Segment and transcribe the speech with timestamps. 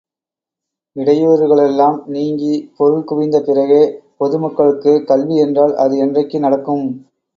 [0.95, 3.83] இடையூறுகளெல்லாம் நீங்கி, பொருள் குவிந்த பிறகே,
[4.17, 6.85] பொது மக்களுக்குக் கல்வி என்றால் அது என்றைக்கு நடக்கும்?